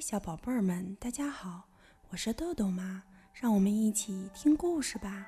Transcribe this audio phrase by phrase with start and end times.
[0.00, 1.64] 小宝贝儿们，大家好，
[2.08, 3.02] 我是豆豆妈，
[3.34, 5.26] 让我们一起听故事吧。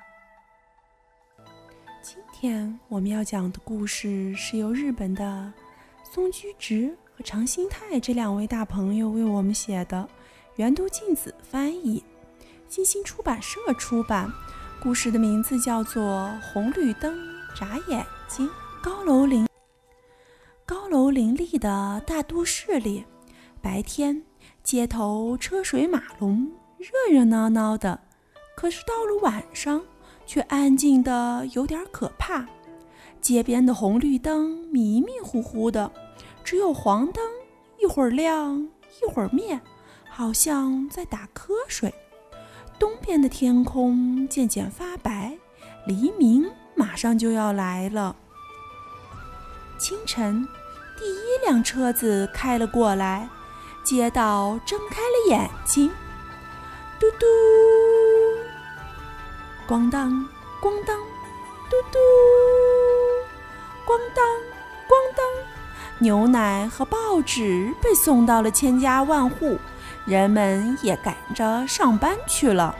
[2.01, 5.53] 今天我们要讲的故事是由日本的
[6.03, 10.09] 松居直和长新太这两位大朋友为我们写的，
[10.55, 12.03] 原都静子翻译，
[12.67, 14.27] 金星出版社出版。
[14.81, 16.03] 故事的名字叫做
[16.51, 17.15] 《红绿灯
[17.55, 18.47] 眨眼睛》。
[18.81, 19.47] 高楼林
[20.65, 23.05] 高楼林立的大都市里，
[23.61, 24.23] 白天。
[24.63, 27.99] 街头车水马龙，热热闹闹的。
[28.55, 29.81] 可是到了晚上，
[30.25, 32.45] 却安静的有点可怕。
[33.19, 35.91] 街边的红绿灯迷迷糊糊的，
[36.45, 37.23] 只有黄灯
[37.77, 38.69] 一会儿亮
[39.01, 39.59] 一会儿灭，
[40.09, 41.93] 好像在打瞌睡。
[42.79, 45.37] 东边的天空渐渐发白，
[45.85, 48.15] 黎明马上就要来了。
[49.77, 50.47] 清晨，
[50.97, 53.27] 第一辆车子开了过来。
[53.83, 55.91] 街道睁开了眼睛，
[56.97, 57.25] 嘟嘟，
[59.67, 60.09] 咣当，
[60.61, 60.97] 咣当，
[61.69, 61.99] 嘟嘟，
[63.85, 64.25] 咣当，
[64.87, 65.25] 咣当。
[65.99, 69.59] 牛奶和报纸被送到了千家万户，
[70.05, 72.73] 人们也赶着上班去了。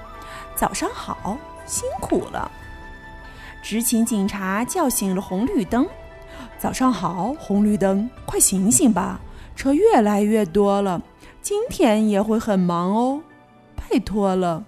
[0.56, 2.50] 早上好，辛苦了。
[3.62, 5.86] 执勤警察叫醒了红绿灯。
[6.58, 9.20] 早上好，红绿灯，快醒醒吧！
[9.56, 11.02] 车越来越多了，
[11.42, 13.22] 今天也会很忙哦，
[13.76, 14.66] 拜托了。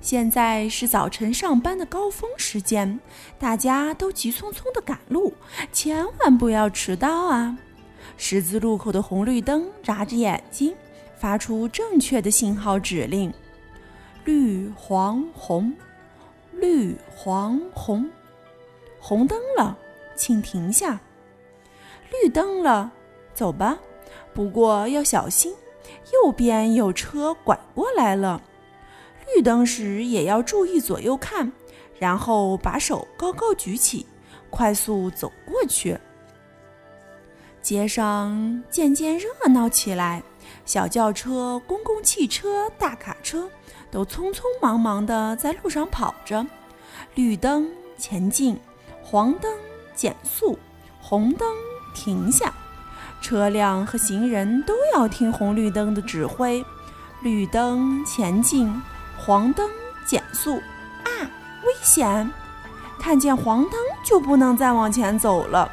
[0.00, 2.98] 现在是早晨上班的高峰时间，
[3.38, 5.32] 大家都急匆匆的赶路，
[5.72, 7.56] 千万不要迟到啊！
[8.16, 10.74] 十字路口的红绿灯眨着眼睛，
[11.16, 13.32] 发出正确的信号指令：
[14.24, 15.72] 绿、黄、红，
[16.52, 18.10] 绿、黄、红，
[18.98, 19.78] 红灯了，
[20.16, 20.98] 请停下；
[22.10, 22.92] 绿灯了。
[23.34, 23.78] 走吧，
[24.34, 25.54] 不过要小心，
[26.12, 28.40] 右边有车拐过来了。
[29.34, 31.52] 绿灯时也要注意左右看，
[31.98, 34.06] 然后把手高高举起，
[34.50, 35.98] 快速走过去。
[37.62, 40.22] 街上渐渐热闹起来，
[40.64, 43.48] 小轿车、公共汽车、大卡车
[43.90, 46.44] 都匆匆忙忙地在路上跑着。
[47.14, 48.58] 绿灯前进，
[49.02, 49.50] 黄灯
[49.94, 50.58] 减速，
[51.00, 51.48] 红灯
[51.94, 52.52] 停下。
[53.22, 56.62] 车辆和行人都要听红绿灯的指挥，
[57.22, 58.82] 绿灯前进，
[59.16, 59.70] 黄灯
[60.04, 60.56] 减速。
[61.04, 61.08] 啊，
[61.62, 62.30] 危险！
[62.98, 63.72] 看见黄灯
[64.04, 65.70] 就不能再往前走了。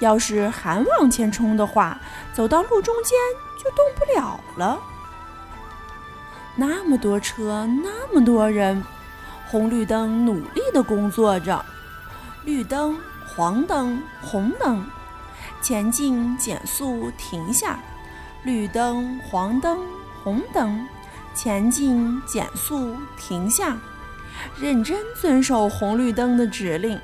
[0.00, 1.98] 要是还往前冲的话，
[2.32, 3.16] 走到路中间
[3.62, 4.78] 就动不了了。
[6.54, 8.84] 那么多车，那么多人，
[9.46, 11.64] 红绿灯努力地工作着。
[12.44, 14.84] 绿灯，黄灯，红灯。
[15.60, 17.78] 前进，减速，停下，
[18.42, 19.78] 绿灯，黄灯，
[20.22, 20.86] 红灯，
[21.34, 23.76] 前进，减速，停下，
[24.58, 27.00] 认真遵守红绿灯的指令，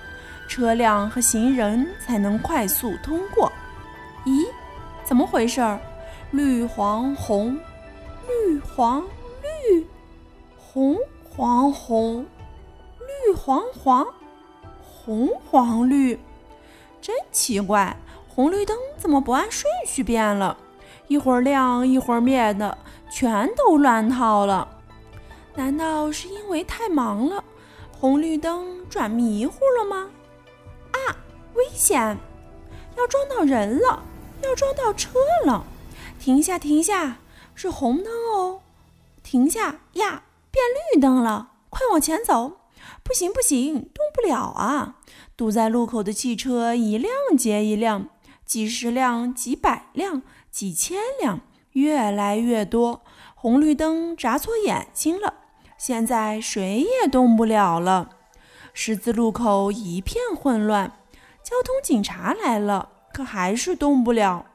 [0.49, 3.51] 车辆和行人才能快速通过。
[4.25, 4.47] 咦，
[5.05, 5.81] 怎么回事儿？
[6.31, 7.59] 绿黄红，
[8.29, 9.03] 绿黄
[9.43, 9.87] 绿，
[10.57, 10.97] 红
[11.29, 12.27] 黄红，
[13.01, 14.07] 绿黄黄，
[14.81, 16.21] 红黄绿，
[17.01, 17.97] 真奇怪。
[18.33, 20.57] 红绿灯怎么不按顺序变了？
[21.09, 22.79] 一会儿亮一会儿灭的，
[23.11, 24.67] 全都乱套了。
[25.57, 27.43] 难道是因为太忙了，
[27.91, 30.09] 红绿灯转迷糊了吗？
[30.93, 31.17] 啊，
[31.55, 32.17] 危险！
[32.97, 34.03] 要撞到人了，
[34.43, 35.65] 要撞到车了！
[36.21, 37.19] 停下，停下！
[37.55, 38.61] 是红灯哦，
[39.25, 40.23] 停下呀！
[40.53, 40.65] 变
[40.95, 42.59] 绿灯了，快往前走！
[43.03, 44.95] 不行，不行，动不了啊！
[45.37, 48.09] 堵在路口的汽车一辆接一辆。
[48.51, 51.43] 几十辆、几百辆、几千辆，
[51.75, 53.01] 越来越多。
[53.37, 55.35] 红绿灯眨错眼睛了，
[55.79, 58.11] 现在谁也动不了了。
[58.75, 60.99] 十字路口一片混乱，
[61.45, 64.47] 交通警察来了，可还是动不了。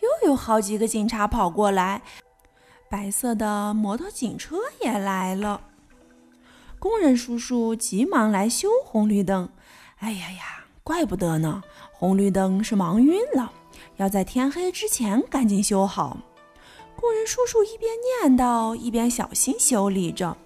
[0.00, 2.02] 又有好几个警察跑过来，
[2.88, 5.60] 白色的摩托警车也来了。
[6.80, 9.48] 工人叔叔急忙来修红绿灯。
[9.98, 11.62] 哎呀呀，怪不得呢。
[11.92, 13.52] 红绿灯是忙晕了，
[13.98, 16.16] 要在天黑之前赶紧修好。
[16.96, 20.36] 工人叔叔一边念叨，一边小心修理着。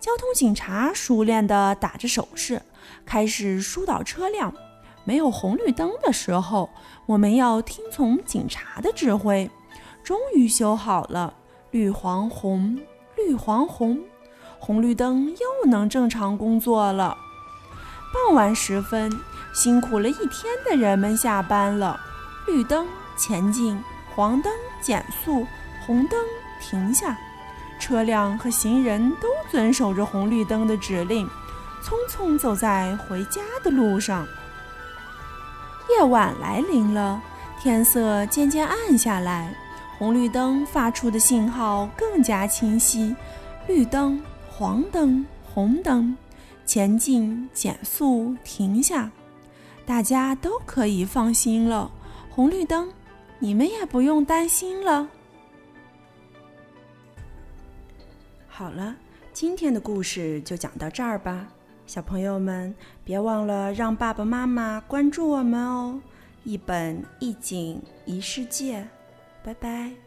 [0.00, 2.60] 交通警察熟练地打着手势，
[3.04, 4.52] 开始疏导车辆。
[5.04, 6.68] 没有红绿灯的时候，
[7.06, 9.48] 我们要听从警察的指挥。
[10.02, 11.32] 终于修好了，
[11.70, 12.76] 绿黄红，
[13.16, 14.02] 绿黄红，
[14.58, 17.16] 红绿灯又能正常工作了。
[18.12, 19.16] 傍晚时分。
[19.56, 21.98] 辛苦了一天的人们下班了，
[22.46, 22.86] 绿灯
[23.16, 23.82] 前进，
[24.14, 25.46] 黄灯减速，
[25.86, 26.20] 红灯
[26.60, 27.16] 停下。
[27.80, 31.26] 车辆和行人都遵守着红绿灯的指令，
[31.82, 34.26] 匆匆走在回家的路上。
[35.88, 37.22] 夜晚来临了，
[37.58, 39.54] 天色渐渐暗下来，
[39.96, 43.16] 红绿灯发出的信号更加清晰：
[43.66, 45.24] 绿灯、黄灯、
[45.54, 46.14] 红灯，
[46.66, 49.10] 前进、减速、停下。
[49.86, 51.90] 大家都可以放心了。
[52.30, 52.92] 红绿灯，
[53.38, 55.08] 你们也不用担心了。
[58.48, 58.96] 好了，
[59.32, 61.46] 今天的故事就讲到这儿吧，
[61.86, 62.74] 小朋友们
[63.04, 66.00] 别忘了让爸爸妈妈关注我们哦！
[66.44, 68.86] 一本一景一世界，
[69.42, 70.05] 拜拜。